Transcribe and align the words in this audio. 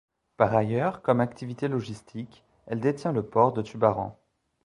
Par 0.35 0.55
ailleurs, 0.55 1.03
comme 1.03 1.21
activité 1.21 1.67
logistique, 1.67 2.43
elle 2.65 2.79
détient 2.79 3.11
le 3.11 3.21
Port 3.21 3.53
de 3.53 3.61
Tubarão. 3.61 4.15